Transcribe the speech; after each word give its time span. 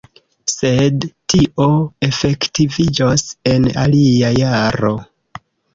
Sed 0.51 1.05
tio 1.33 1.67
efektiviĝos 2.09 3.29
en 3.55 3.73
alia 3.87 4.37
jaro. 4.43 4.97